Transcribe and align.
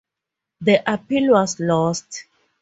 The 0.61 0.81
appeal 0.91 1.31
was 1.33 1.59
lost. 1.59 2.25